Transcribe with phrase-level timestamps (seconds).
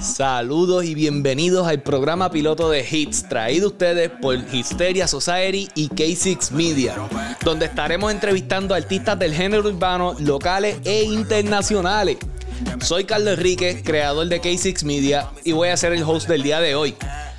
[0.00, 6.52] Saludos y bienvenidos al programa piloto de Hits, traído ustedes por Hysteria Society y K6
[6.52, 6.94] Media,
[7.44, 12.18] donde estaremos entrevistando artistas del género urbano, locales e internacionales.
[12.80, 16.60] Soy Carlos Enrique, creador de K6 Media, y voy a ser el host del día
[16.60, 16.94] de hoy.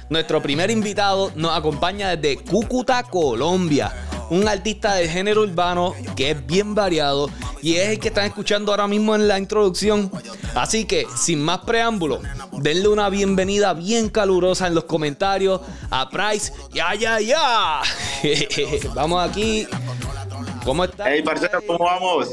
[0.10, 6.46] Nuestro primer invitado nos acompaña desde Cúcuta, Colombia un artista del género urbano que es
[6.46, 7.30] bien variado
[7.62, 10.12] y es el que están escuchando ahora mismo en la introducción.
[10.56, 12.22] Así que, sin más preámbulo,
[12.54, 16.54] denle una bienvenida bien calurosa en los comentarios a Price.
[16.72, 17.82] ¡Ya, ya, ya!
[18.96, 19.68] vamos aquí.
[20.64, 21.08] ¿Cómo estás?
[21.10, 22.30] Hey, parcero, ¿cómo vamos?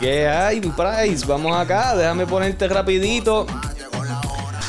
[0.00, 1.26] ¿Qué hay, Price?
[1.26, 3.46] Vamos acá, déjame ponerte rapidito.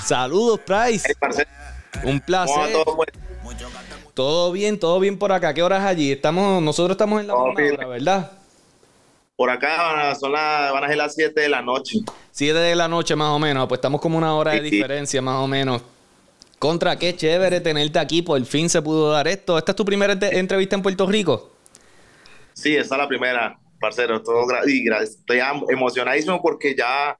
[0.06, 1.06] Saludos, Price.
[1.08, 1.50] Hey, parcero.
[2.04, 2.72] Un placer.
[2.74, 2.98] Todo
[4.52, 5.54] bien, todo bien por acá.
[5.54, 6.12] ¿Qué horas allí?
[6.12, 8.32] Estamos, nosotros estamos en la hora, ¿verdad?
[9.36, 12.00] Por acá son las, van a ser las 7 de la noche.
[12.32, 15.38] 7 de la noche más o menos, pues estamos como una hora de diferencia más
[15.38, 15.82] o menos.
[16.60, 19.58] Contra, qué chévere tenerte aquí, por fin se pudo dar esto.
[19.58, 21.54] ¿Esta es tu primera entrevista en Puerto Rico?
[22.54, 24.22] Sí, esta es la primera, parcero.
[24.22, 27.18] Todo y estoy emocionadísimo porque ya,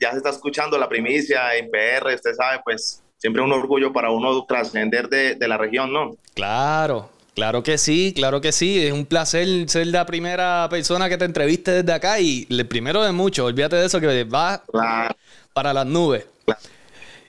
[0.00, 4.10] ya se está escuchando la primicia en PR, usted sabe, pues siempre un orgullo para
[4.10, 6.16] uno trascender de, de, la región, ¿no?
[6.34, 8.84] Claro, claro que sí, claro que sí.
[8.84, 13.00] Es un placer ser la primera persona que te entreviste desde acá y el primero
[13.00, 13.46] de muchos.
[13.46, 14.64] Olvídate de eso que va
[15.52, 16.26] para las nubes.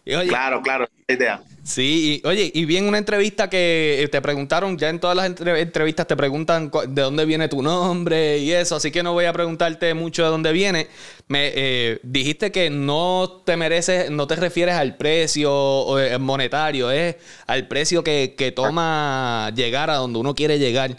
[0.03, 1.39] Claro, claro, idea.
[1.63, 5.27] Sí, y, oye, y bien una entrevista que eh, te preguntaron, ya en todas las
[5.57, 9.31] entrevistas te preguntan de dónde viene tu nombre y eso, así que no voy a
[9.31, 10.89] preguntarte mucho de dónde viene.
[11.29, 17.15] Me eh, dijiste que no te mereces, no te refieres al precio eh, monetario, es
[17.47, 20.97] al precio que, que toma llegar a donde uno quiere llegar.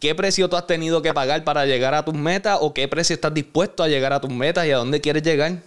[0.00, 3.14] ¿Qué precio tú has tenido que pagar para llegar a tus metas o qué precio
[3.14, 5.60] estás dispuesto a llegar a tus metas y a dónde quieres llegar?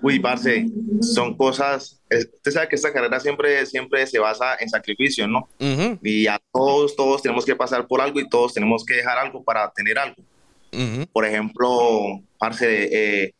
[0.00, 0.66] Uy, parce,
[1.00, 2.00] son cosas.
[2.10, 5.48] Usted sabe que esta carrera siempre, siempre se basa en sacrificio, ¿no?
[6.02, 9.42] Y a todos, todos tenemos que pasar por algo y todos tenemos que dejar algo
[9.42, 10.22] para tener algo.
[11.12, 13.34] Por ejemplo, parce, eh,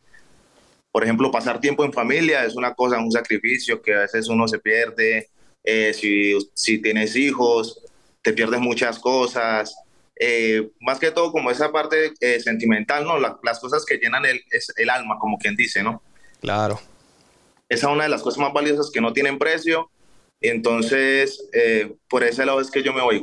[0.91, 4.47] por ejemplo, pasar tiempo en familia es una cosa, un sacrificio que a veces uno
[4.47, 5.29] se pierde.
[5.63, 7.81] Eh, si, si tienes hijos,
[8.21, 9.75] te pierdes muchas cosas.
[10.19, 13.19] Eh, más que todo como esa parte sentimental, ¿no?
[13.19, 14.41] las cosas que llenan el,
[14.77, 16.01] el alma, como quien dice, ¿no?
[16.41, 16.79] Claro.
[17.69, 19.89] Esa es una de las cosas más valiosas que no tienen precio.
[20.41, 23.21] Entonces, eh, por ese lado es que yo me voy,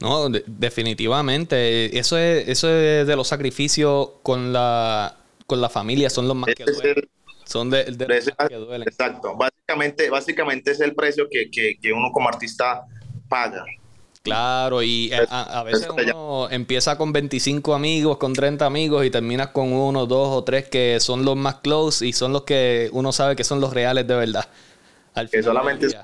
[0.00, 1.98] No, definitivamente.
[1.98, 6.54] Eso es, eso es de los sacrificios con la, con la familia, son los más
[6.54, 7.08] que duelen.
[7.44, 8.88] son de, los más que duelen.
[8.88, 9.36] Exacto.
[9.36, 12.82] Básicamente, básicamente es el precio que, que, que uno como artista
[13.28, 13.64] paga.
[14.26, 19.72] Claro, y a, veces uno empieza con 25 amigos, con 30 amigos y terminas con
[19.72, 23.36] uno, dos o tres que son los más close y son los que uno sabe
[23.36, 24.46] que son los reales de verdad.
[25.30, 25.96] que solamente es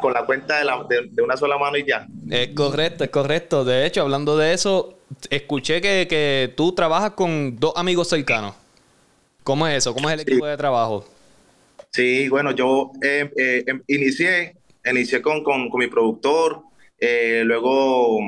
[0.00, 2.06] con la, cuenta de, una sola mano y ya.
[2.30, 3.64] Es correcto, es correcto.
[3.64, 4.98] De hecho, hablando de eso,
[5.30, 8.54] escuché que, tú trabajas con dos amigos cercanos.
[9.42, 9.92] ¿Cómo es eso?
[9.92, 11.06] ¿Cómo es el equipo de trabajo?
[11.90, 16.62] Sí, bueno, yo eh, eh, em, inicié, inicié con, con mi productor
[16.98, 18.20] eh, luego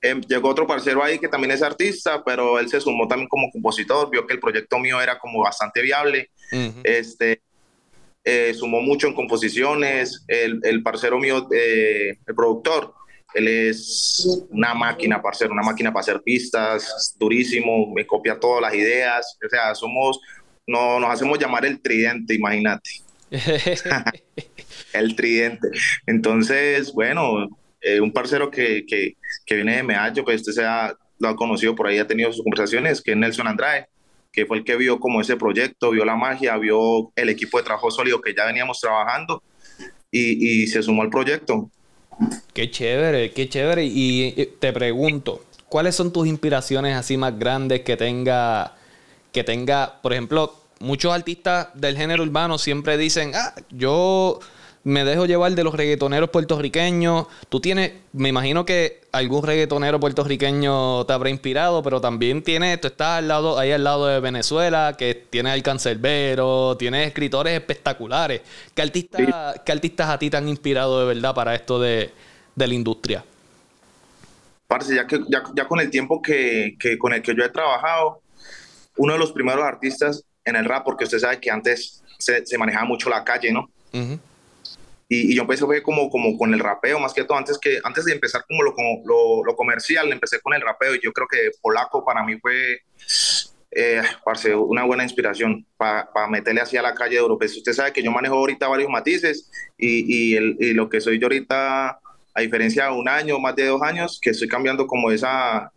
[0.00, 3.50] em, llegó otro parcero ahí que también es artista, pero él se sumó también como
[3.50, 6.30] compositor, vio que el proyecto mío era como bastante viable.
[6.82, 7.40] Este,
[8.24, 10.24] eh, sumó mucho en composiciones.
[10.28, 12.94] El, el parcero mío, eh, el productor,
[13.34, 18.74] él es una máquina, parcero, una máquina para hacer pistas, durísimo, me copia todas las
[18.74, 19.36] ideas.
[19.44, 20.20] O sea, somos,
[20.66, 22.90] no, nos hacemos llamar el tridente, imagínate.
[24.94, 25.68] el tridente.
[26.06, 27.48] Entonces, bueno,
[27.80, 31.36] eh, un parcero que, que, que, viene de Meallo, pues usted se ha, lo ha
[31.36, 33.86] conocido por ahí, ha tenido sus conversaciones, que es Nelson Andrade,
[34.32, 37.64] que fue el que vio como ese proyecto, vio la magia, vio el equipo de
[37.64, 39.42] trabajo sólido que ya veníamos trabajando
[40.10, 41.70] y, y se sumó al proyecto.
[42.52, 43.84] Qué chévere, qué chévere.
[43.84, 48.74] Y te pregunto, ¿cuáles son tus inspiraciones así más grandes que tenga,
[49.32, 54.40] que tenga, por ejemplo, muchos artistas del género urbano siempre dicen, ah, yo
[54.84, 57.26] me dejo llevar de los reggaetoneros puertorriqueños.
[57.48, 62.88] Tú tienes, me imagino que algún reggaetonero puertorriqueño te habrá inspirado, pero también tienes, tú
[62.88, 68.42] estás al lado, ahí al lado de Venezuela, que tiene al cancerbero, tienes escritores espectaculares.
[68.74, 72.12] ¿Qué, artistas, ¿Qué artistas a ti te han inspirado de verdad para esto de,
[72.54, 73.24] de la industria?
[74.68, 78.20] Parce, ya, que, ya, con el tiempo que, que, con el que yo he trabajado,
[78.98, 82.58] uno de los primeros artistas en el rap, porque usted sabe que antes se, se
[82.58, 83.70] manejaba mucho la calle, ¿no?
[85.08, 88.04] Y, yo empecé fue como, como con el rapeo, más que todo, antes, que, antes
[88.04, 88.74] de empezar como lo,
[89.04, 92.80] lo, lo comercial, empecé con el rapeo y yo creo que Polaco para mí fue
[93.76, 97.44] eh, parce, una buena inspiración para meterle así a la calle de Europa.
[97.44, 101.18] Usted sabe que yo manejo ahorita varios matices y, y, el, y, lo que soy
[101.18, 101.98] yo ahorita,
[102.34, 105.72] a diferencia de un año, más de dos años, que estoy cambiando como esa,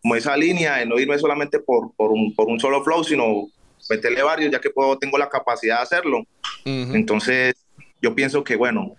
[0.00, 3.48] como esa línea de no irme solamente por, por, un, por un solo flow, sino
[3.90, 6.24] meterle varios, ya que puedo, tengo la capacidad de hacerlo.
[6.64, 7.54] Entonces,
[8.02, 8.96] yo pienso que, bueno,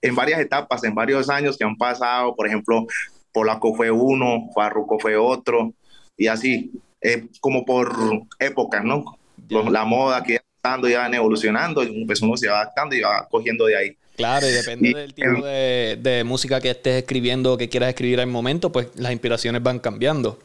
[0.00, 2.86] en varias etapas, en varios años que han pasado, por ejemplo,
[3.32, 5.74] Polaco fue uno, Farruko fue otro,
[6.16, 6.70] y así,
[7.02, 7.92] eh, como por
[8.38, 9.04] épocas, ¿no?
[9.48, 13.76] La moda que estando ya evolucionando, pues uno se va adaptando y va cogiendo de
[13.76, 13.96] ahí.
[14.16, 18.20] Claro, y depende del tipo de, de, música que estés escribiendo o que quieras escribir
[18.20, 20.38] al momento, pues las inspiraciones van cambiando.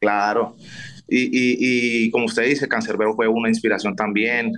[0.00, 0.56] Claro.
[1.08, 4.52] Y, y, y como usted dice, Cancerbero fue una inspiración también.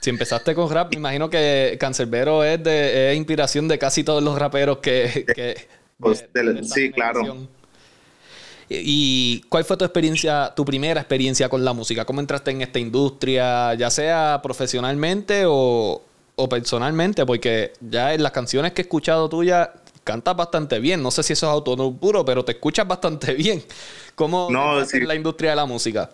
[0.00, 4.22] Si empezaste con rap, me imagino que Cancerbero es de es inspiración de casi todos
[4.22, 5.26] los raperos que...
[5.34, 5.68] que
[5.98, 6.24] pues,
[6.62, 7.36] sí, claro.
[8.70, 12.04] ¿Y cuál fue tu experiencia, tu primera experiencia con la música?
[12.04, 16.00] ¿Cómo entraste en esta industria, ya sea profesionalmente o,
[16.36, 17.26] o personalmente?
[17.26, 19.68] Porque ya en las canciones que he escuchado tuyas
[20.04, 21.02] cantas bastante bien.
[21.02, 23.62] No sé si eso es autónomo puro, pero te escuchas bastante bien.
[24.14, 26.10] ¿Cómo no, en la industria de la música?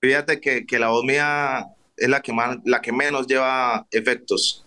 [0.00, 4.64] Fíjate que, que, la voz mía es la que más, la que menos lleva efectos.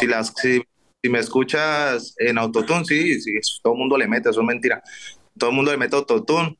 [0.00, 0.62] Si las si,
[1.02, 3.32] me escuchas en autotune, sí, sí,
[3.62, 4.82] todo el mundo le mete, eso es mentira.
[5.38, 6.56] Todo el mundo le mete autotune,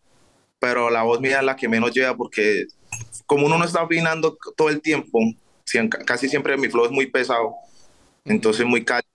[0.58, 2.66] pero la voz mía es la que menos lleva porque
[3.26, 5.18] como uno no está afinando todo el tiempo,
[6.06, 7.54] casi siempre mi flow es muy pesado,
[8.24, 9.06] entonces muy caro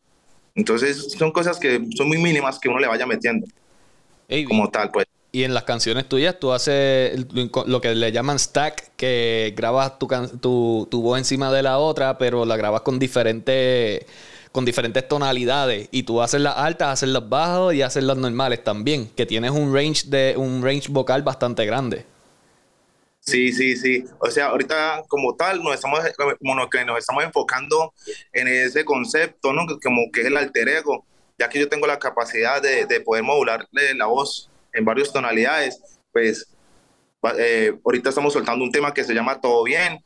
[0.59, 3.47] entonces son cosas que son muy mínimas que uno le vaya metiendo.
[4.47, 5.07] como tal, pues.
[5.31, 10.07] Y en las canciones tuyas tú haces lo que le llaman stack, que grabas tu,
[10.41, 14.05] tu, tu voz encima de la otra, pero la grabas con diferentes
[14.51, 18.63] con diferentes tonalidades y tú haces las altas, haces las bajas y haces las normales
[18.63, 22.05] también, que tienes un range de un range vocal bastante grande.
[23.19, 24.05] Sí, sí, sí.
[24.19, 25.99] O sea, ahorita como tal nos estamos,
[26.39, 27.93] como que nos estamos enfocando
[28.33, 29.67] en ese concepto, ¿no?
[29.83, 31.05] Como que es el alter ego,
[31.37, 35.81] ya que yo tengo la capacidad de, de poder modularle la voz en varias tonalidades,
[36.11, 36.55] pues
[37.37, 40.03] eh, ahorita estamos soltando un tema que se llama Todo Bien.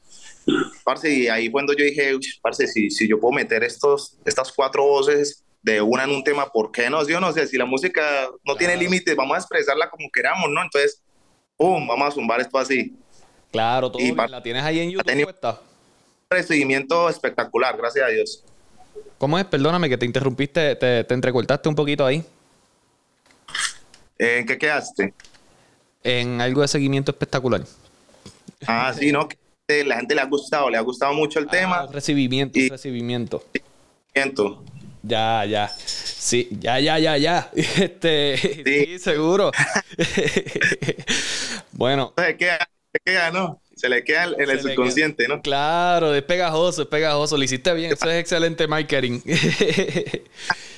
[0.84, 4.84] Parce, y ahí cuando yo dije, parce, si, si yo puedo meter estos, estas cuatro
[4.84, 7.08] voces de una en un tema, ¿por qué no?
[7.08, 10.62] Yo no sé, si la música no tiene límites, vamos a expresarla como queramos, ¿no?
[10.62, 11.02] Entonces,
[11.56, 11.88] ¡pum!
[11.88, 12.94] Vamos a zumbar esto así.
[13.52, 14.18] Claro, todo bien.
[14.30, 15.10] ¿La tienes ahí en YouTube?
[15.10, 18.44] Un recibimiento espectacular, gracias a Dios.
[19.18, 19.46] ¿Cómo es?
[19.46, 22.26] Perdóname que te interrumpiste, te, te entrecortaste un poquito ahí.
[24.24, 25.14] ¿En qué quedaste?
[26.02, 27.64] En algo de seguimiento espectacular.
[28.66, 29.28] Ah, sí, ¿no?
[29.68, 31.88] La gente le ha gustado, le ha gustado mucho el ah, tema.
[31.92, 33.44] Recibimiento, recibimiento.
[34.14, 34.64] Recibimiento.
[35.02, 35.68] Ya, ya.
[35.68, 37.52] Sí, ya, ya, ya, ya.
[37.56, 39.52] Este, sí, seguro.
[41.74, 42.14] bueno.
[42.16, 42.52] ¿Qué,
[42.94, 43.60] se queda, ¿no?
[43.76, 45.42] Se le queda en el subconsciente, ¿no?
[45.42, 47.36] Claro, es pegajoso, es pegajoso.
[47.36, 49.20] Lo hiciste bien, eso es excelente marketing.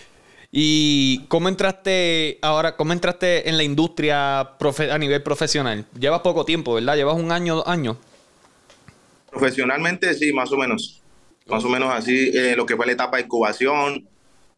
[0.58, 5.86] ¿Y cómo entraste ahora, cómo entraste en la industria a nivel profesional?
[6.00, 6.96] Llevas poco tiempo, ¿verdad?
[6.96, 7.98] Llevas un año, dos años.
[9.30, 11.02] Profesionalmente, sí, más o menos.
[11.48, 14.08] Más o menos así, eh, lo que fue la etapa de incubación,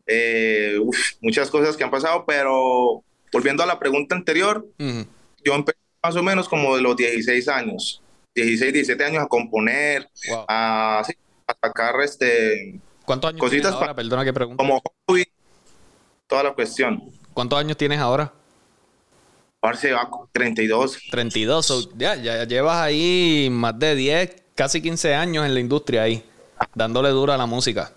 [0.06, 0.80] eh,
[1.20, 3.02] muchas cosas que han pasado, pero
[3.34, 4.68] volviendo a la pregunta anterior,
[5.44, 8.04] yo empecé más o menos como de los 16 años,
[8.36, 10.08] 16, 17 años a componer,
[10.48, 11.04] a,
[11.60, 13.96] sacar este, ¿Cuántos años cositas tienes ahora?
[13.96, 14.58] Perdona que pregunte.
[14.58, 15.26] Como hobby,
[16.28, 17.02] toda la cuestión.
[17.34, 18.32] ¿Cuántos años tienes ahora?
[19.62, 21.00] Ahora se va 32.
[21.10, 26.24] 32, ya, ya llevas ahí más de 10, casi 15 años en la industria ahí,
[26.76, 27.92] dándole duro a la música.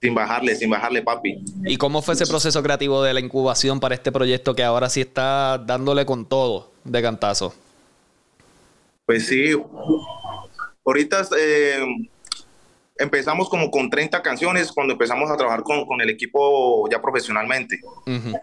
[0.00, 1.42] Sin bajarle, sin bajarle, papi.
[1.64, 5.00] ¿Y cómo fue ese proceso creativo de la incubación para este proyecto que ahora sí
[5.00, 7.54] está dándole con todo de cantazo?
[9.06, 9.52] Pues sí.
[10.84, 11.78] Ahorita eh,
[12.96, 17.80] empezamos como con 30 canciones cuando empezamos a trabajar con, con el equipo ya profesionalmente.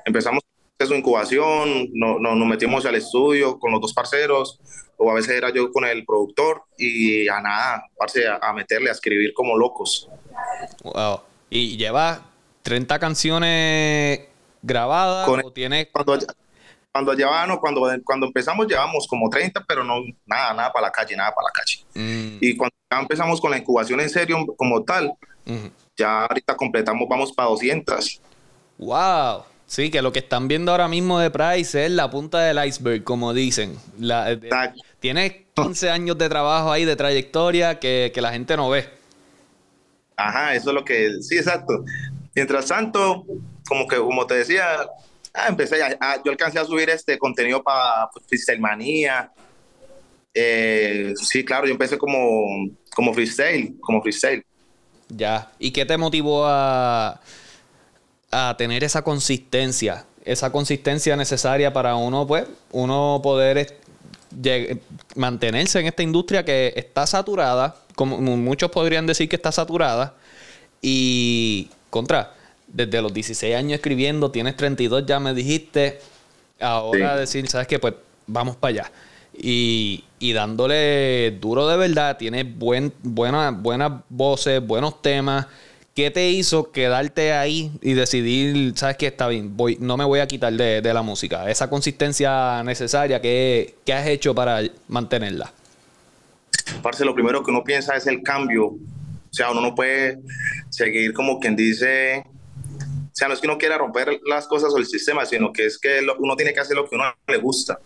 [0.05, 0.43] Empezamos
[0.85, 4.59] su incubación, no, no, nos metimos al estudio con los dos parceros,
[4.97, 8.93] o a veces era yo con el productor, y a nada, a, a meterle a
[8.93, 10.09] escribir como locos.
[10.83, 11.21] Wow.
[11.49, 12.21] ¿Y lleva
[12.63, 14.21] 30 canciones
[14.61, 16.17] grabadas o tiene Cuando,
[16.91, 21.15] cuando llevamos, cuando, cuando empezamos llevamos como 30, pero no, nada, nada para la calle,
[21.15, 21.85] nada para la calle.
[21.95, 22.37] Mm.
[22.41, 25.13] Y cuando ya empezamos con la incubación en serio como tal,
[25.97, 28.21] ya ahorita completamos, vamos para 200.
[28.77, 29.43] ¡Wow!
[29.65, 33.05] Sí, que lo que están viendo ahora mismo de Price es la punta del iceberg,
[33.05, 33.77] como dicen.
[33.97, 34.37] La,
[34.99, 38.89] tiene 15 años de trabajo ahí, de trayectoria, que, que la gente no ve.
[40.17, 41.85] Ajá, eso es lo que, sí, exacto.
[42.35, 43.25] Mientras tanto,
[43.65, 44.81] como que, como te decía,
[45.33, 49.31] ah, empecé, a, yo alcancé a subir este contenido para pues, Manía,
[50.33, 54.43] Eh, sí, claro, yo empecé como, como freestyle, como freestyle.
[55.09, 55.51] Ya.
[55.59, 57.19] ¿Y qué te motivó a,
[58.31, 60.05] a tener esa consistencia?
[60.23, 63.77] Esa consistencia necesaria para uno, pues, uno poder
[65.15, 70.15] mantenerse en esta industria que está saturada, como muchos podrían decir que está saturada,
[70.81, 72.33] y contra,
[72.67, 75.99] desde los 16 años escribiendo, tienes 32, ya me dijiste,
[76.59, 77.79] ahora decir, ¿sabes qué?
[77.79, 77.93] Pues
[78.27, 78.91] vamos para allá.
[79.33, 83.53] Y, y, dándole duro de verdad, tienes buen, buenas
[84.09, 85.47] voces, buenos temas.
[85.93, 90.19] ¿Qué te hizo quedarte ahí y decidir, sabes que está bien, voy, no me voy
[90.19, 91.49] a quitar de, de la música?
[91.49, 95.51] Esa consistencia necesaria, ¿qué, ¿qué, has hecho para mantenerla?
[96.81, 98.67] Parce, lo primero que uno piensa es el cambio.
[98.67, 100.19] O sea, uno no puede
[100.69, 102.23] seguir como quien dice
[103.11, 105.65] o sea, no es que uno quiera romper las cosas o el sistema, sino que
[105.65, 107.77] es que uno tiene que hacer lo que uno le gusta.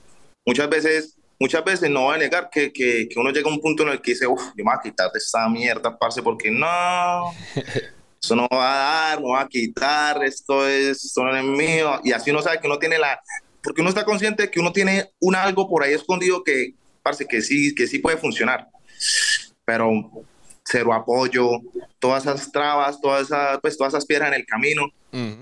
[0.46, 3.60] Muchas veces, muchas veces no voy a negar que, que, que uno llega a un
[3.60, 6.22] punto en el que dice, uff, yo me voy a quitar de esta mierda, parce,
[6.22, 7.32] porque no,
[8.22, 12.00] eso no va a dar, no va a quitar, esto es, esto no es mío.
[12.04, 13.20] Y así uno sabe que uno tiene la,
[13.62, 17.26] porque uno está consciente de que uno tiene un algo por ahí escondido que, parce,
[17.26, 18.68] que sí, que sí puede funcionar.
[19.66, 19.92] Pero
[20.64, 21.62] cero apoyo,
[22.00, 24.88] todas esas trabas, todas esas, pues, todas esas piedras en el camino.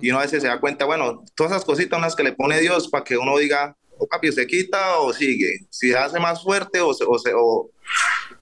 [0.01, 2.59] Y uno a veces se da cuenta, bueno, todas esas cositas unas que le pone
[2.59, 5.65] Dios para que uno diga, o papi, se quita o sigue.
[5.69, 7.69] Si se hace más fuerte o, o, o,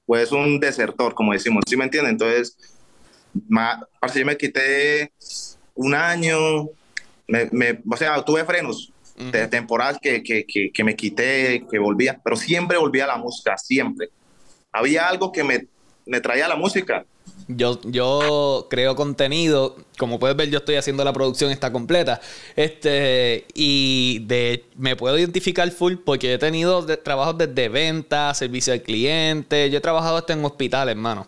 [0.06, 2.12] o, es un desertor, como decimos, ¿sí me entienden?
[2.14, 2.58] Entonces,
[4.00, 5.12] parce, yo me quité
[5.76, 6.70] un año,
[7.28, 11.78] me, me, o sea, tuve frenos de temporadas que, que, que, que me quité, que
[11.78, 14.10] volvía, pero siempre volvía a la música, siempre.
[14.72, 15.68] Había algo que me
[16.06, 17.06] me traía la música.
[17.58, 22.22] Yo, yo creo contenido, como puedes ver, yo estoy haciendo la producción está completa.
[22.56, 28.82] Este, y de me puedo identificar full porque he tenido trabajos desde venta, servicio al
[28.82, 29.70] cliente.
[29.70, 31.28] Yo he trabajado hasta en hospitales, hermano.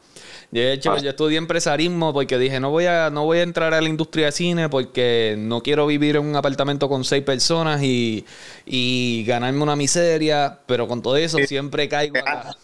[0.51, 0.99] De hecho, ah.
[0.99, 4.27] yo estudié empresarismo porque dije, no voy a, no voy a entrar a la industria
[4.27, 8.23] de cine porque no quiero vivir en un apartamento con seis personas y,
[8.65, 12.55] y ganarme una miseria, pero con todo eso siempre caigo a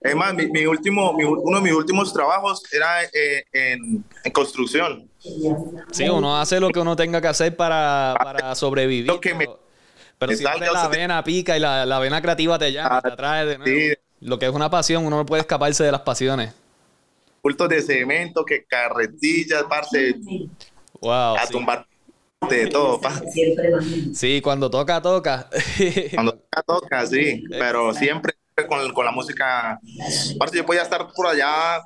[0.00, 5.08] es más, mi, último, uno de mis últimos trabajos era eh, en, construcción.
[5.90, 9.06] Sí, uno hace lo que uno tenga que hacer para, para sobrevivir.
[9.06, 9.58] Lo que pero,
[10.18, 13.58] pero siempre la vena pica y la, la, vena creativa te llama, te atrae de
[13.58, 13.94] nuevo.
[14.20, 16.54] Lo que es una pasión, uno no puede escaparse de las pasiones.
[17.40, 20.16] Cultos de cemento, que carretillas, parce.
[21.00, 21.36] Wow.
[21.36, 21.86] A tumbar
[22.48, 23.20] de todo, pa.
[24.14, 25.48] Sí, cuando toca, toca.
[26.14, 27.44] cuando toca, toca, sí.
[27.50, 29.78] Pero siempre con, con la música.
[30.34, 31.82] Aparte, yo podía estar por allá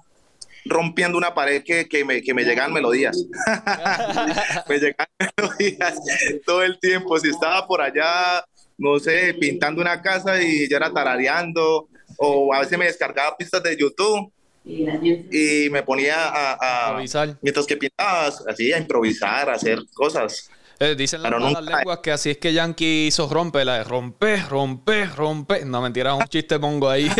[0.64, 3.16] rompiendo una pared que, que, me, que me llegan melodías.
[4.68, 5.98] me llegan melodías
[6.46, 7.18] todo el tiempo.
[7.18, 8.44] Si estaba por allá,
[8.78, 13.62] no sé, pintando una casa y ya era tarareando, o a veces me descargaba pistas
[13.64, 14.32] de YouTube
[14.64, 17.36] y me ponía a, a improvisar.
[17.42, 20.48] Mientras que pintabas, así a improvisar, a hacer cosas.
[20.82, 24.38] Eh, dicen las malas lenguas que así es que Yankee hizo rompe, la de rompe,
[24.49, 25.62] rompe, rompe.
[25.66, 27.10] No, mentira, un chiste pongo ahí.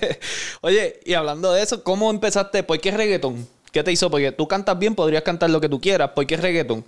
[0.62, 2.64] Oye, y hablando de eso, ¿cómo empezaste?
[2.64, 3.46] ¿Por qué reggaeton?
[3.70, 4.10] ¿Qué te hizo?
[4.10, 6.10] Porque tú cantas bien, podrías cantar lo que tú quieras.
[6.10, 6.84] ¿Por qué reggaeton?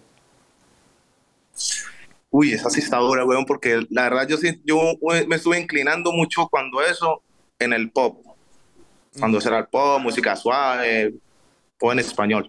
[2.30, 4.80] Uy, esa sí está dura, weón, porque la verdad yo, yo
[5.28, 7.23] me estuve inclinando mucho cuando eso
[7.61, 8.21] en el pop.
[9.16, 11.14] Cuando será el pop, música suave,
[11.78, 12.49] pop en español.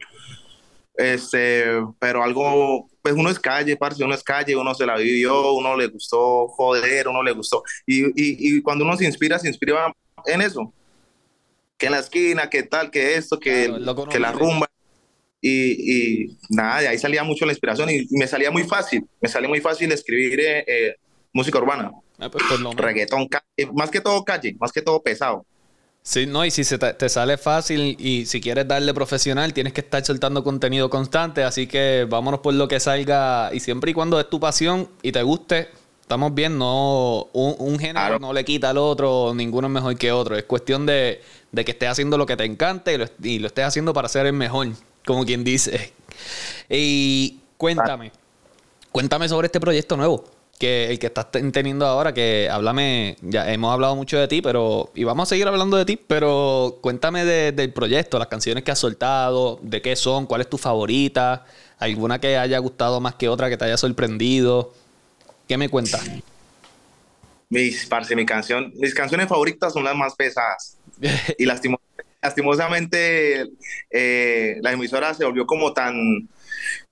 [0.95, 1.63] Este,
[1.99, 5.77] pero algo pues uno es calle, parce, uno es calle, uno se la vivió, uno
[5.77, 7.63] le gustó joder, uno le gustó.
[7.85, 9.93] Y, y, y cuando uno se inspira, se inspira
[10.25, 10.73] en eso.
[11.77, 13.73] Que en la esquina, que tal, que esto, que,
[14.09, 14.69] que la rumba.
[15.39, 19.29] Y, y, nada, de ahí salía mucho la inspiración y, me salía muy fácil, me
[19.29, 20.95] salía muy fácil escribir eh, eh,
[21.31, 21.91] música urbana.
[22.19, 23.29] Ah, pues, pues Reggaetón,
[23.73, 25.45] más que todo calle, más que todo pesado.
[26.07, 29.81] Sí, no, y si se te, sale fácil y si quieres darle profesional, tienes que
[29.81, 34.17] estar soltando contenido constante, así que vámonos por lo que salga y siempre y cuando
[34.17, 35.67] es tu pasión y te guste,
[35.99, 40.37] estamos bien, no un, género no le quita al otro, ninguno es mejor que otro,
[40.37, 41.21] es cuestión de,
[41.53, 44.27] que estés haciendo lo que te encante y lo, y lo estés haciendo para ser
[44.27, 44.69] el mejor,
[45.05, 45.91] como quien dice.
[46.69, 48.13] Y cuéntame,
[48.93, 53.71] cuéntame sobre este proyecto nuevo que el que estás teniendo ahora, que háblame, ya hemos
[53.71, 57.71] hablado mucho de ti, pero, y vamos a seguir hablando de ti, pero cuéntame del
[57.73, 61.45] proyecto, las canciones que has soltado, de qué son, cuál es tu favorita,
[61.77, 64.73] alguna que haya gustado más que otra, que te haya sorprendido.
[65.47, 66.09] ¿Qué me cuentas?
[67.49, 70.77] Mis, parce, mi canción, mis canciones favoritas son las más pesadas.
[71.37, 73.47] y lastimosamente
[73.91, 76.27] eh, la emisora se volvió como tan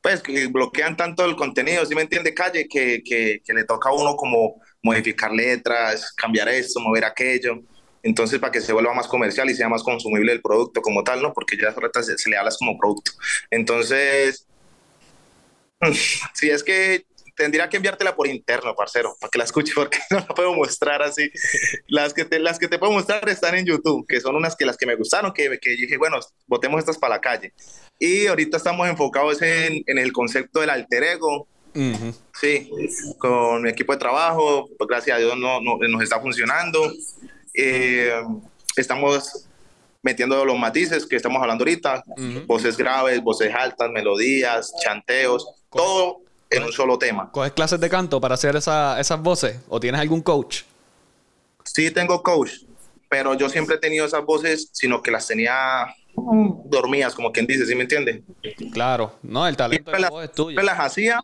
[0.02, 2.34] pues que bloquean tanto el contenido, ¿sí me entiende?
[2.34, 7.62] Calle, que, que, que, le toca a uno como modificar letras, cambiar esto, mover aquello.
[8.04, 11.22] entonces para que se vuelva más comercial y sea más consumible el producto como tal,
[11.22, 11.34] ¿no?
[11.34, 13.12] Porque ya se, se le habla como producto.
[13.50, 14.48] Entonces,
[16.34, 17.06] si es que
[17.36, 21.02] tendría que enviártela por interno, parcero, para que la escuche, porque no la puedo mostrar
[21.02, 21.30] así.
[21.88, 24.66] Las que te, las que te puedo mostrar están en YouTube, que son unas que
[24.66, 27.54] las que me gustaron, que, que dije, bueno, botemos estas para la calle.
[28.00, 31.48] Y ahorita estamos enfocados en, en el concepto del alter ego.
[32.40, 32.72] Sí,
[33.18, 36.92] con mi equipo de trabajo, pues gracias a Dios no, no nos está funcionando.
[37.54, 38.14] Eh,
[38.78, 39.46] estamos
[40.02, 42.04] metiendo los matices que estamos hablando ahorita,
[42.46, 47.32] voces graves, voces altas, melodías, chanteos, todo en un solo tema.
[47.32, 50.62] ¿Coges clases de canto para hacer esa, esas voces o tienes algún coach?
[51.64, 52.52] Sí, tengo coach,
[53.10, 57.66] pero yo siempre he tenido esas voces, sino que las tenía dormidas, como quien dice,
[57.66, 58.24] ¿sí me entiende?
[58.72, 60.50] Claro, no, el talento de la voz es tuyo.
[60.50, 61.22] Siempre las hacía,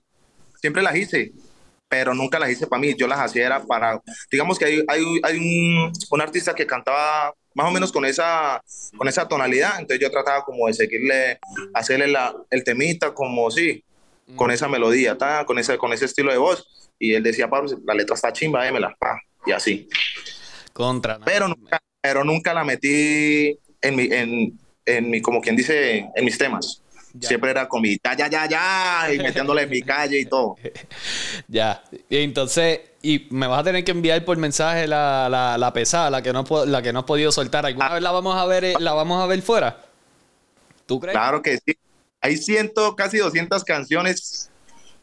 [0.59, 1.31] siempre las hice,
[1.87, 5.03] pero nunca las hice para mí, yo las hacía era para, digamos que hay, hay,
[5.23, 8.61] hay un, un, artista que cantaba más o menos con esa,
[8.97, 11.39] con esa tonalidad, entonces yo trataba como de seguirle,
[11.73, 13.83] hacerle la, el temita como sí,
[14.35, 14.51] con mm.
[14.51, 17.93] esa melodía, ta, con, ese, con ese estilo de voz, y él decía, Pablo, la
[17.93, 19.89] letra está chimba, démela, pa, y así.
[20.71, 21.19] Contra.
[21.19, 26.25] Pero nunca, pero nunca la metí en mi, en, en mi, como quien dice, en
[26.25, 26.81] mis temas.
[27.19, 30.55] Siempre era con mi ya, ya, ya, ya, y metiéndole en mi calle y todo.
[31.47, 31.83] ya.
[32.09, 36.09] Y entonces, y me vas a tener que enviar por mensaje la, la, la pesada,
[36.09, 37.65] la que no la que no has podido soltar.
[37.65, 37.93] ¿Alguna ah.
[37.95, 39.85] vez la vamos a ver, eh, la vamos a ver fuera?
[40.85, 41.13] ¿Tú crees?
[41.13, 41.75] Claro que sí.
[42.21, 44.51] Hay ciento, casi 200 canciones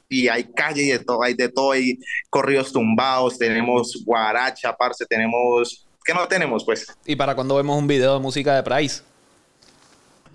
[0.09, 1.99] y hay calle y de todo, hay de todo, hay
[2.31, 5.85] corridos tumbados, tenemos guaracha, parce, tenemos...
[6.05, 6.87] ¿Qué no tenemos, pues?
[7.05, 9.03] ¿Y para cuando vemos un video de música de Price?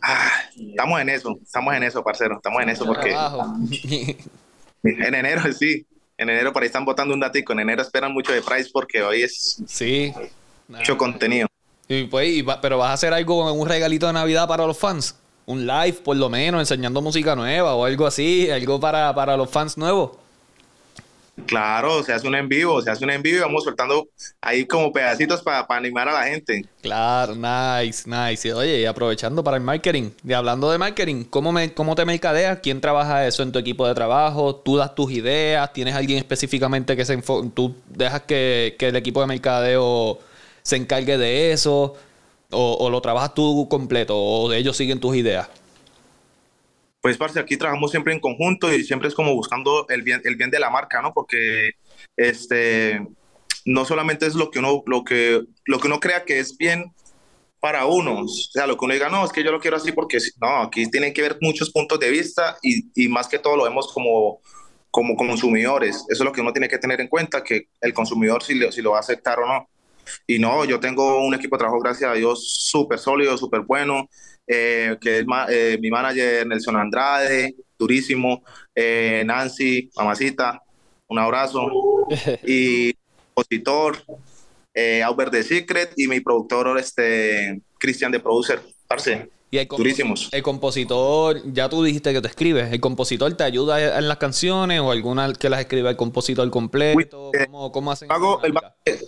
[0.06, 3.16] Ah, estamos en eso, estamos en eso, parcero, estamos en eso porque
[4.84, 5.86] en enero sí,
[6.18, 9.02] en enero por ahí están votando un datico, en enero esperan mucho de Price porque
[9.02, 10.14] hoy es sí.
[10.68, 11.48] mucho contenido.
[11.88, 15.66] Y pues, pero vas a hacer algo, un regalito de Navidad para los fans, un
[15.66, 19.78] live por lo menos, enseñando música nueva o algo así, algo para, para los fans
[19.78, 20.18] nuevos.
[21.48, 24.08] Claro, se hace un en vivo, se hace un en vivo y vamos soltando
[24.39, 26.63] ahí como pedacitos para animar a la gente.
[26.82, 28.54] Claro, nice, nice.
[28.54, 32.60] Oye, y aprovechando para el marketing, y hablando de marketing, ¿cómo, me, ¿cómo te mercadeas?
[32.62, 34.58] ¿Quién trabaja eso en tu equipo de trabajo?
[34.58, 35.74] ¿Tú das tus ideas?
[35.74, 40.19] ¿Tienes alguien específicamente que se ¿Tú dejas que, el equipo de mercadeo
[40.62, 41.96] se encargue de eso?
[42.52, 44.15] ¿O, ¿O lo trabajas tú completo?
[44.15, 45.50] ¿O ellos siguen tus ideas?
[47.04, 50.38] Pues, parce, aquí trabajamos siempre en conjunto y siempre es como buscando el bien, el
[50.38, 51.13] bien de la marca, ¿no?
[51.13, 51.72] Porque
[52.16, 53.06] este,
[53.66, 56.94] no solamente es lo que uno, lo que, lo que uno crea que es bien
[57.60, 59.92] para uno, o sea, lo que uno diga, no, es que yo lo quiero así
[59.92, 63.58] porque, no, aquí tienen que ver muchos puntos de vista y, y más que todo
[63.58, 64.39] lo vemos como,
[64.89, 66.06] como consumidores.
[66.08, 68.82] Eso es lo que uno tiene que tener en cuenta, que el consumidor si, si
[68.82, 69.68] lo va a aceptar o no.
[70.26, 74.08] Y no, yo tengo un equipo de trabajo, gracias a Dios, súper sólido, súper bueno.
[74.45, 78.43] Eh, que es eh, mi manager Nelson Andrade, durísimo,
[78.75, 80.62] eh, Nancy, mamacita,
[81.08, 81.69] un abrazo,
[82.43, 82.93] y
[83.34, 83.97] compositor,
[85.06, 89.29] Albert de Secret, y mi productor, este, Cristian de Producer, parce.
[89.49, 90.29] Y durísimos.
[90.32, 94.79] El compositor, ya tú dijiste que te escribes, ¿el compositor te ayuda en las canciones
[94.79, 97.32] o alguna que las escriba el compositor completo?
[97.45, 98.10] ¿Cómo, cómo hacen?
[98.43, 98.99] el,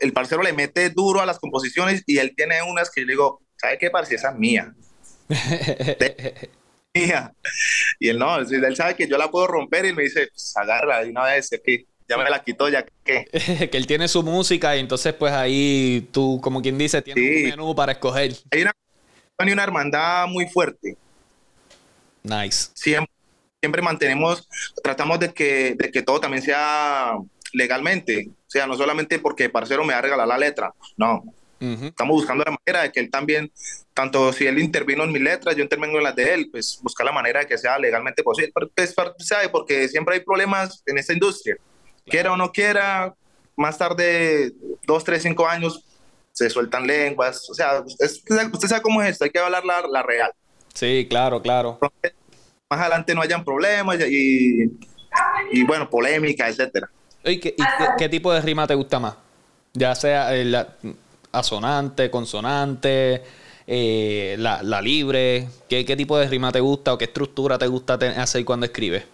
[0.00, 3.12] el parcero le mete duro a las composiciones y él tiene unas que yo le
[3.12, 4.14] digo, ¿sabe qué, parce?
[4.14, 4.72] Esa es mía.
[6.94, 7.32] mía.
[7.98, 11.04] Y él no, él sabe que yo la puedo romper y me dice, pues agarra
[11.04, 13.26] de una vez, que ya me la quitó, ya que.
[13.70, 17.50] que él tiene su música y entonces, pues ahí tú, como quien dice, tienes un
[17.50, 18.34] menú para escoger.
[18.50, 18.72] Hay una,
[19.38, 20.96] hay una hermandad muy fuerte.
[22.22, 22.70] Nice.
[22.74, 23.12] Siempre,
[23.60, 24.48] siempre mantenemos,
[24.82, 27.14] tratamos de que, de que todo también sea
[27.52, 28.28] legalmente.
[28.28, 31.22] O sea, no solamente porque parcero me va a regalar la letra, no.
[31.60, 33.52] Estamos buscando la manera de que él también,
[33.92, 37.04] tanto si él intervino en mis letras, yo intervengo en las de él, pues buscar
[37.04, 38.50] la manera de que sea legalmente posible.
[38.74, 39.50] Pues, ¿sabe?
[39.50, 41.56] Porque siempre hay problemas en esta industria.
[42.06, 43.14] Quiera o no quiera,
[43.56, 44.52] más tarde,
[44.86, 45.84] dos, tres, cinco años,
[46.32, 47.48] se sueltan lenguas.
[47.50, 50.32] O sea, usted sabe cómo es esto, hay que hablar la, la real.
[50.72, 51.78] Sí, claro, claro.
[52.70, 54.64] Más adelante no hayan problemas y,
[55.52, 56.88] y bueno, polémica, etcétera.
[57.22, 57.54] ¿Y, qué,
[57.98, 59.14] qué, tipo de rima te gusta más?
[59.74, 60.56] Ya sea el
[61.32, 63.22] asonante, consonante,
[63.66, 65.48] eh, la, la, libre.
[65.68, 69.04] ¿Qué, ¿Qué, tipo de rima te gusta o qué estructura te gusta hacer cuando escribes?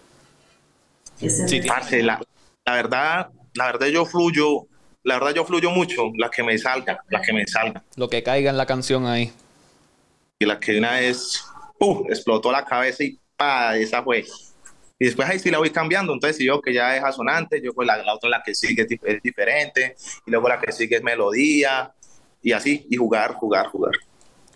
[1.17, 2.21] Sí, la,
[2.65, 4.67] la, verdad, la verdad yo fluyo,
[5.03, 7.81] la verdad yo fluyo mucho, las que me salgan, las que me salgan.
[7.95, 9.31] Lo que caiga en la canción ahí.
[10.39, 11.43] Y la que una vez,
[11.79, 12.05] ¡pum!
[12.07, 14.25] explotó la cabeza y pa, esa fue.
[14.99, 16.13] Y después ahí sí la voy cambiando.
[16.13, 18.87] Entonces, si yo que ya es asonante, yo pues la, la otra, la que sigue
[18.89, 19.95] es, diferente.
[20.25, 21.93] Y luego la que sigue es melodía.
[22.41, 23.93] Y así, y jugar, jugar, jugar.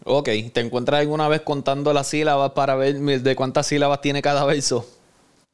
[0.04, 4.46] Ok, ¿te encuentras alguna vez contando las sílabas para ver de cuántas sílabas tiene cada
[4.46, 4.88] verso?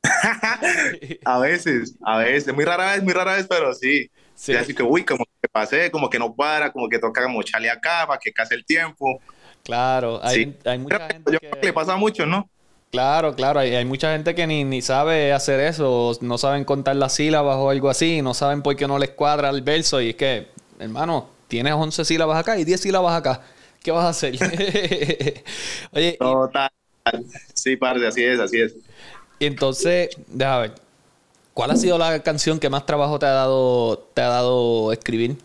[1.25, 4.09] a veces, a veces, muy rara vez, muy rara vez, pero sí.
[4.35, 4.55] sí.
[4.55, 8.05] así que, uy, como que pasé, como que no para, como que toca mocharle acá
[8.07, 9.19] para que case el tiempo.
[9.63, 11.59] Claro, hay, hay mucha gente Yo que...
[11.61, 12.49] le pasa mucho, ¿no?
[12.89, 16.95] Claro, claro, hay, hay mucha gente que ni, ni, sabe hacer eso, no saben contar
[16.95, 20.11] las sílabas o algo así, no saben por qué no les cuadra el verso y
[20.11, 20.47] es que,
[20.79, 23.41] hermano, tienes 11 sílabas acá y 10 sílabas acá.
[23.83, 24.35] ¿Qué vas a hacer?
[25.91, 26.17] Oye.
[26.19, 26.69] Total.
[27.53, 28.75] Sí, parce, así es, así es.
[29.39, 30.75] Y entonces, déjame ver.
[31.53, 35.37] ¿Cuál ha sido la canción que más trabajo te ha dado, te ha dado escribir?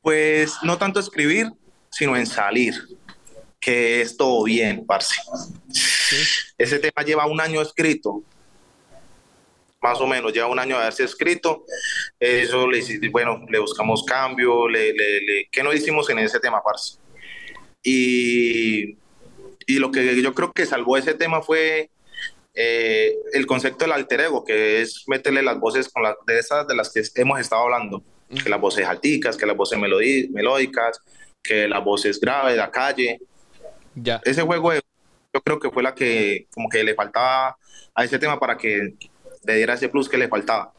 [0.00, 1.52] Pues no tanto escribir,
[1.90, 2.74] sino en salir.
[3.60, 5.16] Que es todo bien, parce.
[6.56, 8.22] Ese tema lleva un año escrito
[9.80, 11.64] más o menos, lleva un año de haberse escrito.
[12.18, 16.98] Eso, le, bueno, le buscamos cambio, le, le, ¿qué no hicimos en ese tema, parce?
[17.82, 18.96] Y,
[19.66, 21.90] y lo que yo creo que salvó ese tema fue
[22.54, 26.66] eh, el concepto del alter ego, que es meterle las voces con las de esas
[26.66, 28.02] de las que hemos estado hablando,
[28.42, 31.00] que las voces alticas, que las voces melódicas,
[31.42, 33.20] que las voces graves, la calle.
[33.94, 34.20] Ya.
[34.24, 37.56] Ese juego yo creo que fue la que como que le faltaba
[37.94, 38.94] a ese tema para que
[39.44, 40.72] le diera ese plus que le faltaba.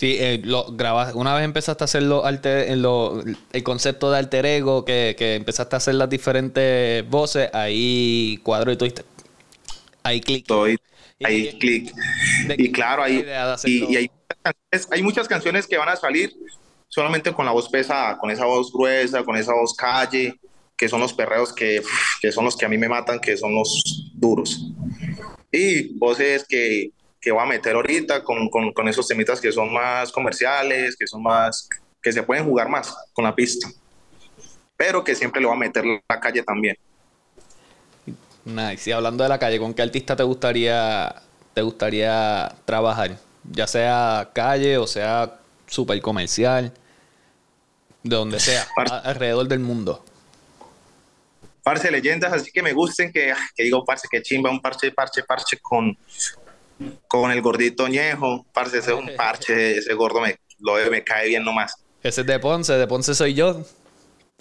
[0.00, 5.14] Sí, eh, lo grabas, una vez empezaste a hacer el concepto de alter ego, que,
[5.18, 8.86] empezaste a hacer las diferentes voces, ahí cuadro y tú
[10.02, 10.46] ahí clic.
[11.22, 11.92] Ahí clic.
[12.56, 13.26] Y claro, ahí,
[13.64, 14.10] y, hay,
[14.90, 16.32] hay, muchas canciones que van a salir
[16.88, 20.34] solamente con la voz pesada, con esa voz gruesa, con esa voz calle,
[20.78, 21.82] que son los perreos que,
[22.22, 24.66] que son los que a mí me matan, que son los duros.
[25.52, 29.72] Y voces que que voy a meter ahorita con, con, con, esos temitas que son
[29.72, 31.68] más comerciales, que son más,
[32.02, 33.68] que se pueden jugar más con la pista,
[34.76, 36.76] pero que siempre le voy a meter la calle también.
[38.44, 38.88] Nice.
[38.88, 41.14] Y hablando de la calle, ¿con qué artista te gustaría,
[41.52, 43.18] te gustaría trabajar?
[43.44, 46.72] Ya sea calle o sea super comercial,
[48.02, 48.66] de donde sea,
[49.04, 50.04] alrededor del mundo.
[51.62, 55.22] Parce leyendas, así que me gusten, que, que digo, parce, que chimba, un parche, parche,
[55.22, 55.96] parche con,
[57.08, 61.28] con el gordito ñejo, parce, ese es un parche, ese gordo me, lo, me cae
[61.28, 61.74] bien nomás.
[62.02, 63.62] Ese es de Ponce, de Ponce soy yo.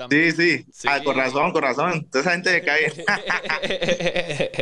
[0.09, 2.07] Sí, sí, Ah, con razón, con razón.
[2.09, 2.93] Toda esa gente me cae.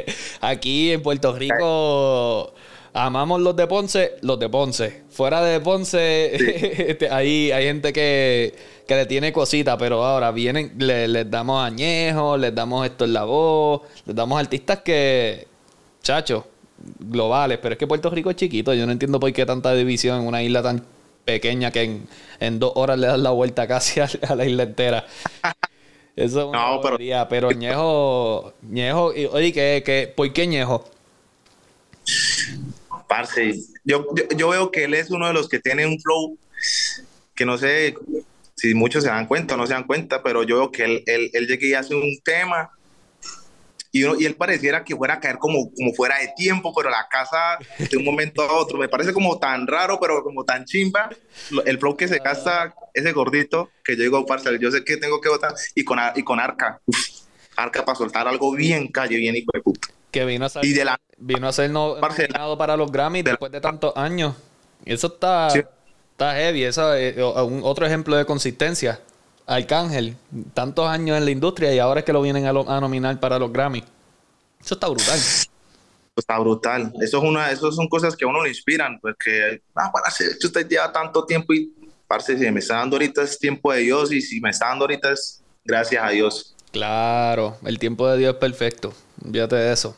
[0.42, 2.56] Aquí en Puerto Rico
[2.94, 5.04] amamos los de Ponce, los de Ponce.
[5.10, 6.36] Fuera de Ponce,
[6.90, 8.56] este, ahí hay gente que,
[8.88, 13.14] que, le tiene cositas, pero ahora vienen, le, les damos añejos, les damos esto en
[13.14, 15.48] la voz, les damos artistas que,
[16.02, 16.48] chacho,
[17.00, 18.74] globales, pero es que Puerto Rico es chiquito.
[18.74, 20.84] Yo no entiendo por qué tanta división en una isla tan
[21.26, 22.02] pequeña que
[22.40, 25.06] en, dos horas le das la vuelta casi a, la isla entera.
[26.16, 26.98] Eso es una no, pero...
[27.30, 30.90] pero Ñejo, Ñejo, oye, ¿qué, por qué Ñejo?
[33.08, 36.38] Parce, yo, yo, veo que él es uno de los que tiene un flow
[37.36, 37.94] que no sé
[38.56, 41.04] si muchos se dan cuenta o no se dan cuenta, pero yo veo que él,
[41.06, 42.72] él, él llega y hace un tema
[43.92, 47.58] y, él pareciera que fuera a caer como, como fuera de tiempo, pero la casa
[47.78, 48.78] de un momento a otro.
[48.78, 51.10] Me parece como tan raro, pero como tan chimba.
[51.66, 55.22] El flow que se gasta ese gordito, que yo digo, parce, yo sé que tengo
[55.22, 56.82] que votar, y con, y con Arca.
[57.56, 59.88] Arca para soltar algo bien calle, bien hijo de puta.
[60.12, 60.64] Que vino a ser,
[61.18, 64.36] vino a ser nominado para los Grammy después de tantos años.
[64.86, 66.64] Eso está, está heavy.
[66.64, 69.00] Eso es un, otro ejemplo de consistencia.
[69.48, 70.18] Arcángel,
[70.54, 73.52] tantos años en la industria y ahora es que lo vienen a, nominar para los
[73.52, 73.82] Grammy.
[74.60, 75.20] Eso está brutal.
[76.16, 76.94] Está brutal.
[77.02, 80.32] Eso es una, eso son cosas que a uno le inspiran, porque ah, para hacer,
[80.44, 81.74] usted lleva tanto tiempo y
[82.08, 84.84] parce, si me está dando ahorita es tiempo de Dios y si me está dando
[84.84, 86.54] ahorita es gracias a Dios.
[86.72, 88.94] Claro, el tiempo de Dios es perfecto.
[89.32, 89.96] Fíjate de eso.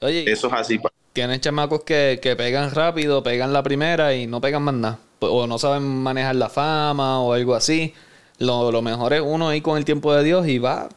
[0.00, 0.80] Oye, eso es así.
[1.12, 4.98] Tienes chamacos que, que pegan rápido, pegan la primera y no pegan más nada.
[5.18, 7.94] O no saben manejar la fama o algo así.
[8.38, 10.88] Lo, lo mejor es uno ahí con el tiempo de Dios y va,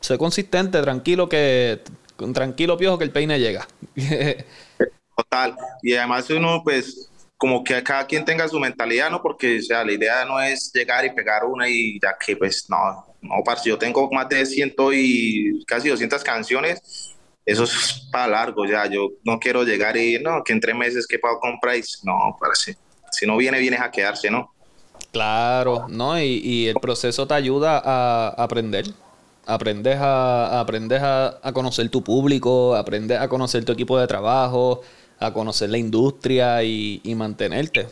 [0.00, 1.82] sé consistente, tranquilo que
[2.32, 3.66] tranquilo piojo que el peine llega.
[5.16, 5.56] Total.
[5.82, 9.20] Y además uno pues como que cada quien tenga su mentalidad, ¿no?
[9.22, 12.66] Porque o sea, la idea no es llegar y pegar una y ya que pues
[12.68, 18.28] no, no, parce, yo tengo más de ciento y casi 200 canciones, eso es para
[18.28, 21.60] largo ya, yo no quiero llegar y no, que en tres meses que pago con
[21.60, 22.76] price, no, parece,
[23.12, 24.52] si no viene, vienes a quedarse, ¿no?
[25.16, 26.20] Claro, ¿no?
[26.20, 28.86] Y, el proceso te ayuda a aprender.
[29.46, 34.82] Aprendes a, aprendes a, conocer tu público, aprendes a conocer tu equipo de trabajo,
[35.18, 37.88] a conocer la industria y, mantenerte.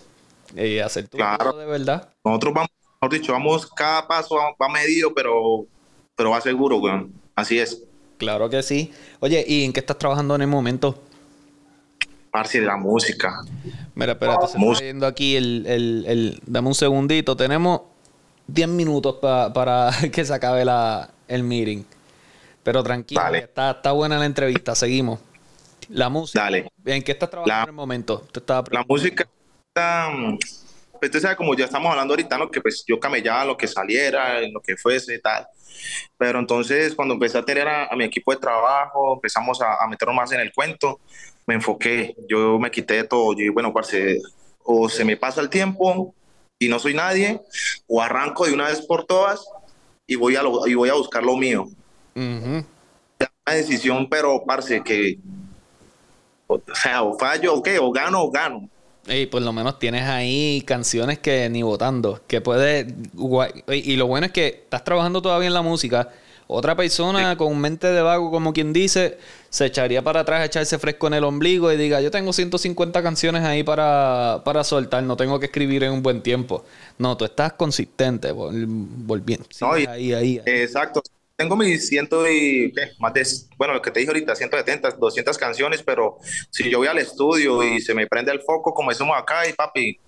[0.55, 1.55] Y hacer tu claro.
[1.55, 2.11] de verdad.
[2.25, 5.65] Nosotros vamos, mejor dicho, vamos, cada paso va, medido, pero,
[6.15, 7.11] pero va seguro, weón.
[7.35, 7.85] Así es.
[8.19, 8.93] Claro que sí.
[9.21, 11.01] Oye, ¿y en qué estás trabajando en el momento?
[12.35, 13.43] Parce, de la música.
[13.95, 17.37] Mira, espérate, se está viendo aquí el, el, el, Dame un segundito.
[17.37, 17.83] Tenemos
[18.49, 21.85] 10 minutos para que se acabe la, el meeting.
[22.65, 24.75] Pero tranquilo, está, está buena la entrevista.
[24.75, 25.21] Seguimos.
[25.91, 26.43] La música.
[26.43, 26.73] Dale.
[26.85, 28.27] ¿En qué estás trabajando en el momento?
[28.73, 29.29] la música
[29.69, 30.11] está.
[30.99, 32.51] Pues tú sabes, como ya estamos hablando ahorita, ¿no?
[32.51, 35.47] que pues yo camellaba lo que saliera, lo que fuese y tal.
[36.17, 40.33] Pero entonces, cuando empecé a tener a, mi equipo de trabajo, empezamos a, meternos más
[40.33, 41.01] en el cuento,
[41.47, 42.17] me enfoqué.
[42.29, 43.33] Yo me quité de todo.
[43.33, 44.21] Yo dije, bueno, parce,
[44.63, 46.15] o se me pasa el tiempo
[46.59, 47.41] y no soy nadie,
[47.87, 49.45] o arranco de una vez por todas
[50.07, 51.67] y voy a, y voy a buscar lo mío.
[52.15, 52.65] Una
[53.47, 55.19] decisión, pero, parce, que
[56.47, 58.69] o sea, o fallo o qué, o gano o gano.
[59.07, 62.87] Y por lo menos tienes ahí canciones que ni votando, que puedes...
[63.69, 66.11] Y lo bueno es que estás trabajando todavía en la música.
[66.55, 69.19] Otra persona con mente de vago, como quien dice,
[69.51, 73.43] se echaría para atrás, echarse fresco en el ombligo y diga, yo tengo 150 canciones
[73.43, 76.65] ahí para, para soltar, no tengo que escribir en un buen tiempo.
[76.99, 79.47] No, tú estás consistente, volviendo.
[79.89, 81.03] ahí, ahí, Exacto
[81.37, 82.93] tengo mis ciento y, ¿qué?
[82.99, 86.19] Más de, bueno, lo que te dije ahorita, 170, 200 canciones, pero
[86.51, 89.53] si yo voy al estudio y se me prende el foco, como decimos acá, y
[89.53, 89.99] papi,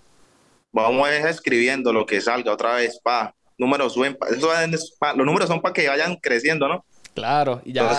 [0.73, 5.61] vamos a ir escribiendo lo que salga otra vez, pa, números suben, los números son
[5.61, 6.85] para que vayan creciendo, ¿no?
[7.15, 7.91] Claro, y ya,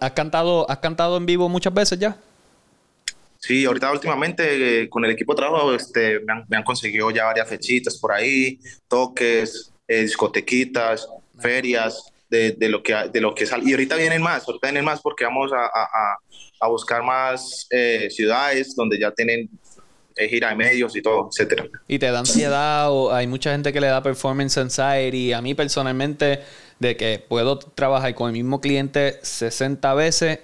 [0.00, 2.16] ¿has cantado, ¿has cantado en vivo muchas veces ya?
[3.38, 7.48] Sí, ahorita últimamente eh, con el equipo de trabajo este, me, han, conseguido ya varias
[7.48, 11.06] fechitas por ahí, toques, eh, discotequitas,
[11.38, 13.64] ferias, de, de, lo que, de lo que sale.
[13.66, 16.16] Y ahorita vienen más, ahorita vienen más porque vamos a, a,
[16.60, 19.48] a buscar más eh, ciudades donde ya tienen
[20.16, 21.66] eh, gira de medios y todo, etcétera.
[21.86, 25.32] ¿Y te da ansiedad o hay mucha gente que le da performance anxiety?
[25.32, 26.40] A mí personalmente,
[26.78, 30.40] de que puedo trabajar con el mismo cliente 60 veces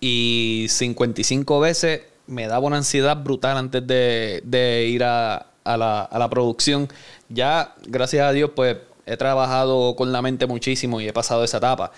[0.00, 6.02] y 55 veces, me daba una ansiedad brutal antes de, de ir a, a, la,
[6.02, 6.88] a la producción.
[7.28, 11.58] Ya, gracias a Dios, pues he trabajado con la mente muchísimo y he pasado esa
[11.58, 11.90] etapa.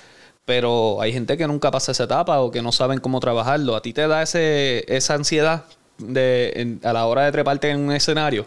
[0.46, 3.76] Pero hay gente que nunca pasa esa etapa o que no saben cómo trabajarlo.
[3.76, 5.64] ¿A ti te da ese, esa ansiedad
[5.98, 8.46] de, a la hora de treparte en un escenario?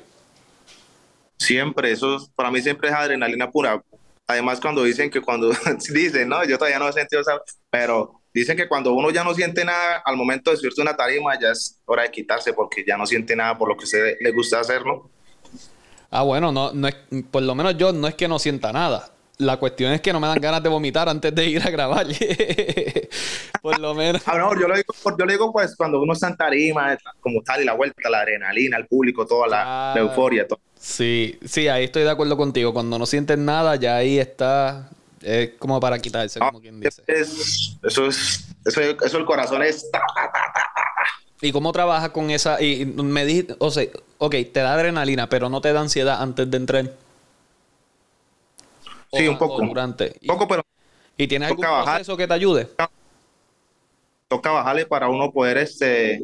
[1.37, 3.81] Siempre, eso para mí siempre es adrenalina pura.
[4.27, 5.51] Además, cuando dicen que cuando
[5.93, 9.33] dicen, no, yo todavía no he sentido esa, pero dicen que cuando uno ya no
[9.33, 12.97] siente nada al momento de subirse una tarima, ya es hora de quitarse porque ya
[12.97, 15.09] no siente nada por lo que a usted le gusta hacer, ¿no?
[16.09, 16.95] Ah, bueno, no, no es,
[17.29, 19.14] por lo menos yo no es que no sienta nada.
[19.37, 22.07] La cuestión es que no me dan ganas de vomitar antes de ir a grabar.
[23.61, 24.21] por lo menos.
[24.25, 27.41] Ah, no, yo lo digo, yo lo digo pues cuando uno está en tarima, como
[27.41, 30.59] tal, y la vuelta, la adrenalina, el público, toda la, euforia, todo.
[30.79, 32.73] Sí, sí, ahí estoy de acuerdo contigo.
[32.73, 34.89] Cuando no sientes nada, ya ahí está.
[35.21, 37.03] Es como para quitarse, como quien dice.
[37.07, 38.45] eso es.
[38.65, 39.89] Eso, eso el corazón es.
[41.41, 42.61] ¿Y cómo trabajas con esa?
[42.61, 43.85] Y me dijiste, o sea,
[44.17, 46.91] ok, te da adrenalina, pero no te da ansiedad antes de entrar.
[49.15, 49.61] Sí, un poco.
[49.61, 50.15] Durante.
[50.21, 50.63] Un poco, pero.
[51.17, 52.67] ¿Y tienes algún proceso que te ayude?
[54.27, 56.19] Toca bajarle para uno poder este,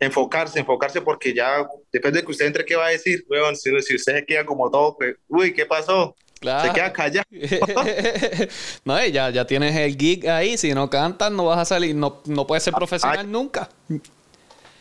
[0.00, 3.24] enfocarse, enfocarse, porque ya depende de que usted entre, ¿qué va a decir?
[3.54, 6.14] si, usted se queda como todo, pues, uy, ¿qué pasó?
[6.40, 7.26] Se queda callado.
[8.84, 10.56] no, ya, ya tienes el gig ahí.
[10.56, 11.96] Si no cantas, no vas a salir.
[11.96, 13.68] No, no puedes ser profesional nunca.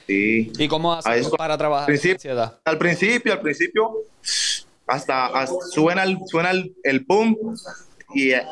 [0.07, 3.93] ¿Y cómo haces para trabajar Al principio, al principio,
[4.87, 7.37] hasta, suena, el, suena el, boom
[8.13, 8.47] y a,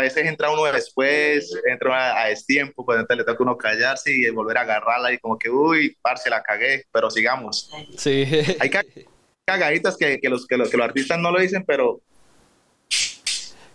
[0.00, 4.30] veces entra uno después, entra a, a destiempo, pues entonces le toca uno callarse y
[4.30, 7.70] volver a agarrarla y como que, uy, parce, la cagué, pero sigamos.
[7.96, 8.24] Sí.
[8.60, 8.70] Hay
[9.44, 12.00] cagaditas que, que, los, que, los, que los artistas no lo dicen, pero...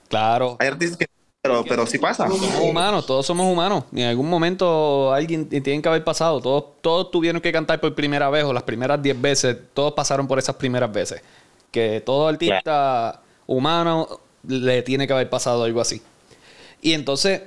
[0.08, 0.56] Claro.
[0.60, 1.08] Hay artistas que
[1.46, 2.28] pero, pero sí pasa.
[2.28, 3.84] Somos humanos, todos somos humanos.
[3.92, 6.42] Y en algún momento alguien tiene que haber pasado.
[6.42, 9.58] Todos, todos tuvieron que cantar por primera vez o las primeras 10 veces.
[9.76, 11.22] Todos pasaron por esas primeras veces.
[11.76, 16.02] Que todo artista humano le tiene que haber pasado algo así.
[16.82, 17.42] Y entonces,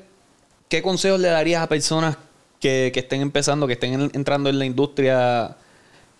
[0.68, 2.16] ¿qué consejos le darías a personas
[2.60, 5.56] que, que estén empezando, que estén entrando en la industria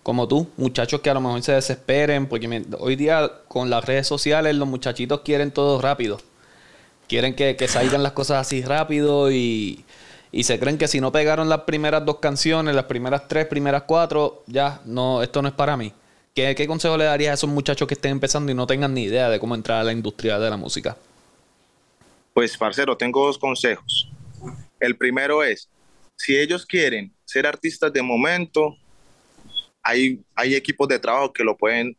[0.03, 0.47] como tú?
[0.57, 4.67] Muchachos que a lo mejor se desesperen, porque hoy día con las redes sociales los
[4.67, 6.19] muchachitos quieren todo rápido
[7.09, 9.83] quieren que, salgan las cosas así rápido y,
[10.43, 14.43] se creen que si no pegaron las primeras dos canciones, las primeras tres, primeras cuatro,
[14.45, 15.91] ya, no, esto no es para mí.
[16.55, 19.29] ¿Qué, consejo le darías a esos muchachos que estén empezando y no tengan ni idea
[19.29, 20.95] de cómo entrar a la industria de la música?
[22.33, 24.09] Pues, parcero, tengo dos consejos.
[24.79, 25.67] El primero es,
[26.15, 28.77] si ellos quieren ser artistas de momento,
[29.83, 31.97] hay, hay equipos de trabajo que lo pueden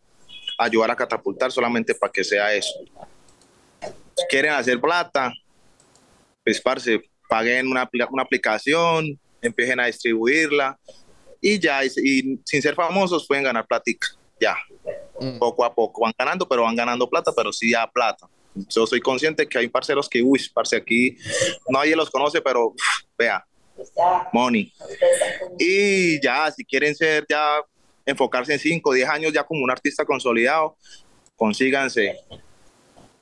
[0.59, 2.73] ayudar a catapultar solamente para que sea eso.
[3.83, 5.35] Si quieren hacer plata,
[6.43, 10.79] pues parce, paguen una, una aplicación, empiecen a distribuirla
[11.43, 11.91] y ya, y,
[12.45, 14.09] sin ser famosos pueden ganar platica,
[14.41, 14.57] ya.
[15.21, 15.39] Mm.
[15.39, 18.29] Poco a poco van ganando, pero van ganando plata, pero sí ya plata.
[18.55, 21.17] Yo soy consciente que hay parceros que, uy, parce, aquí
[21.69, 22.75] nadie los conoce, pero
[23.17, 23.45] vea,
[24.33, 24.73] money.
[25.59, 27.63] Y ya, si quieren ser ya,
[28.05, 30.77] enfocarse en 5 o 10 años ya como un artista consolidado,
[31.37, 32.17] consíganse,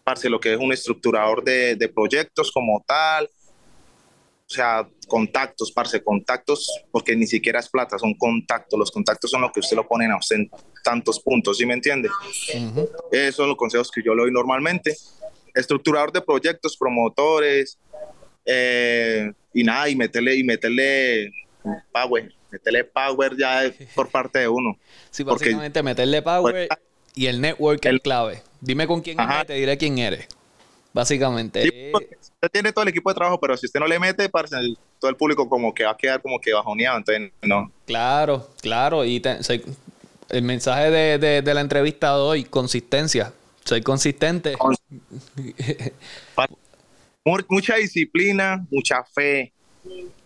[0.03, 3.29] parce, lo que es un estructurador de, de proyectos como tal,
[4.51, 8.79] o sea, contactos, parce, contactos, porque ni siquiera es plata, son contactos.
[8.79, 10.51] Los contactos son lo que usted lo pone a usted en
[10.83, 12.09] tantos puntos, ¿sí me entiende?
[13.13, 14.97] Esos son los consejos que yo le doy normalmente.
[15.55, 17.79] Estructurador de proyectos, promotores,
[18.47, 21.31] eh, y nada, y meterle, y meterle
[21.93, 24.79] power, meterle power ya por parte de uno.
[25.11, 26.69] Sí, básicamente meterle power
[27.15, 28.43] y el network es clave.
[28.63, 30.27] Dime con quién eres, te diré quién eres.
[30.95, 31.93] Básicamente.
[32.41, 35.17] Usted tiene todo el equipo de trabajo, pero si usted no le mete, todo el
[35.17, 37.73] público como que va a quedar como que bajoneado, entonces no.
[37.85, 39.05] Claro, claro.
[39.05, 39.21] Y
[40.29, 43.33] el mensaje de, la entrevista de hoy, consistencia.
[43.65, 44.57] Soy consistente.
[47.25, 49.53] mucha disciplina, mucha fe,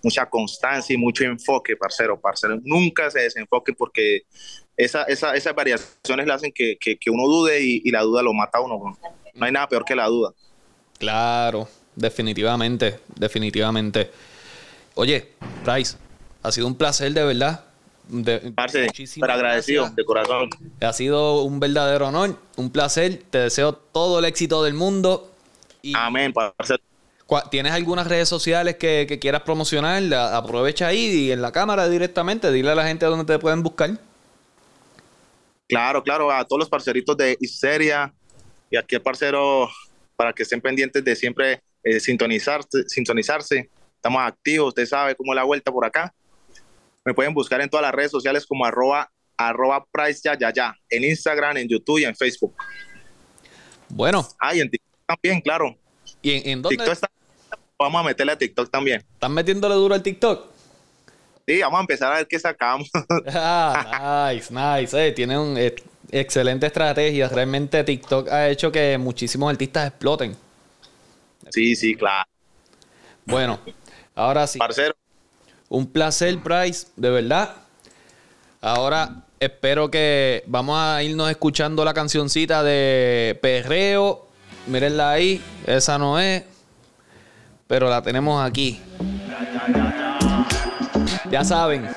[0.02, 2.60] mucha constancia y mucho enfoque, parcero, parcero.
[2.62, 4.24] Nunca se desenfoque porque
[4.76, 8.60] esa, esas variaciones le hacen que, uno dude y, y, la duda lo mata a
[8.60, 8.98] uno.
[9.34, 10.30] No hay nada peor que la duda.
[10.98, 14.10] Claro, definitivamente, definitivamente.
[14.94, 15.32] Oye,
[15.64, 15.96] Bryce,
[16.42, 17.64] ha sido un placer de verdad.
[18.08, 18.52] De,
[19.20, 20.50] pero agradecido de corazón.
[20.80, 23.22] Ha sido un verdadero honor, un placer.
[23.30, 25.32] Te deseo todo el éxito del mundo.
[25.94, 26.76] Amén, parce.
[27.50, 30.02] ¿Tienes algunas redes sociales que, quieras promocionar?
[30.12, 32.52] Aprovecha ahí y en la cámara directamente.
[32.52, 33.90] Dile a la gente dónde te pueden buscar.
[35.68, 38.12] Claro, claro, a todos los parceritos de Histeria
[38.70, 39.70] y aquí el parcero
[40.16, 43.70] para que estén pendientes de siempre eh, sintonizarse, sintonizarse.
[43.96, 46.12] Estamos activos, usted sabe cómo es la vuelta por acá.
[47.04, 50.76] Me pueden buscar en todas las redes sociales como arroba, arroba price ya, ya, ya,
[50.88, 52.54] en Instagram, en YouTube y en Facebook.
[53.88, 54.26] Bueno.
[54.38, 55.76] Ah, y en TikTok también, claro.
[56.20, 56.76] ¿Y en, dónde?
[56.76, 56.98] TikTok
[57.78, 59.02] vamos a meterle a TikTok también.
[59.12, 60.52] ¿Están metiéndole duro al TikTok?
[61.46, 62.88] Sí, vamos a empezar a ver qué sacamos.
[63.34, 65.06] ah, nice, nice.
[65.06, 65.74] Eh, tiene un, eh,
[66.12, 67.28] excelente estrategia.
[67.28, 70.36] Realmente TikTok ha hecho que muchísimos artistas exploten.
[71.50, 72.28] Sí, sí, claro.
[73.24, 73.60] Bueno,
[74.14, 74.58] ahora sí.
[74.58, 74.94] Parcero.
[75.68, 77.56] Un placer, Price, de verdad.
[78.60, 84.28] Ahora espero que vamos a irnos escuchando la cancioncita de Perreo.
[84.66, 86.44] Mírenla ahí, esa no es,
[87.66, 88.80] pero la tenemos aquí.
[91.30, 91.88] Ya saben,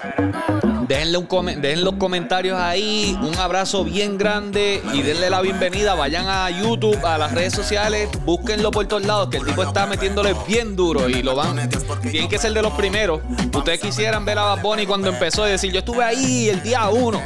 [0.88, 3.18] Déjenle, un dejen los comentarios ahí.
[3.22, 5.96] Un abrazo bien grande y denle la bienvenida.
[5.96, 9.88] Vayan a YouTube, a las redes sociales, búsquenlo por todos lados, que el tipo está
[9.88, 11.70] metiéndole bien duro y lo van.
[12.02, 13.22] Tienen que ser de los primeros.
[13.54, 16.88] Ustedes quisieran ver a Bad Bunny cuando empezó y decir, yo estuve ahí el día
[16.90, 17.20] uno.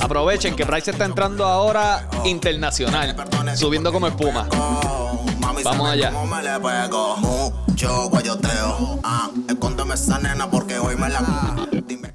[0.00, 3.14] Aprovechen que Bryce está entrando ahora internacional,
[3.56, 4.48] subiendo como espuma.
[5.62, 6.10] Vamos allá.
[7.66, 8.98] Mucho guayoteo.
[9.02, 11.68] Ah, escóndeme esa nena porque hoy me la.
[11.86, 12.14] Dime.